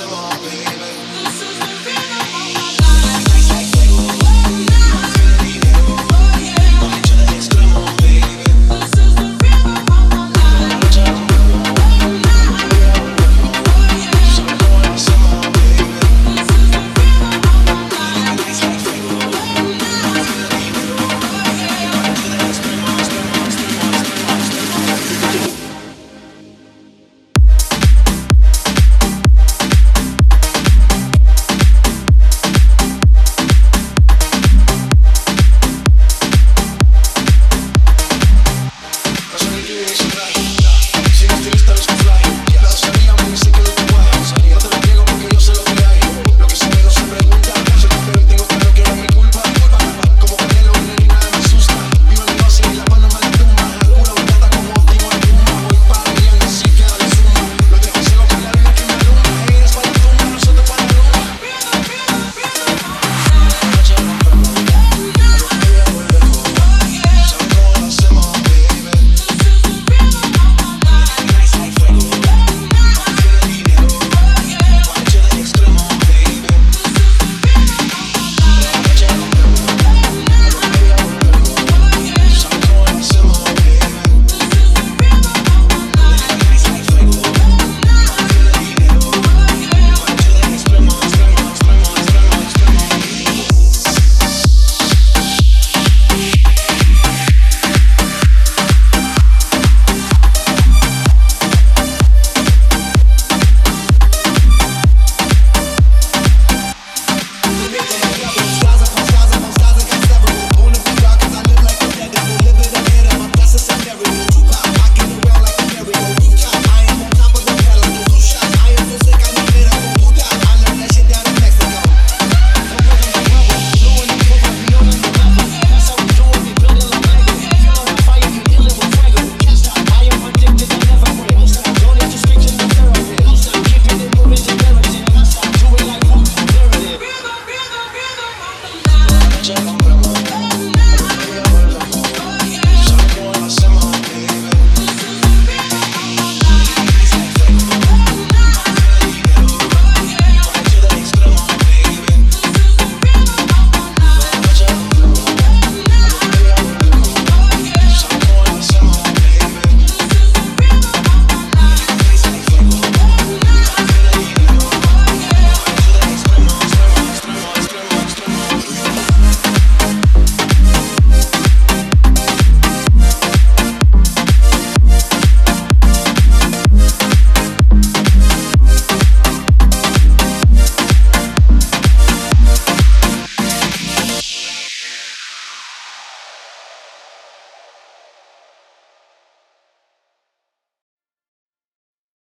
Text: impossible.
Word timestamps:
impossible. 0.00 0.67